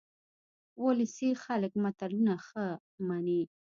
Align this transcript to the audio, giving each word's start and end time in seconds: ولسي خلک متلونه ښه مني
ولسي 0.83 1.29
خلک 1.43 1.71
متلونه 1.83 2.33
ښه 2.45 2.65
مني 3.07 3.41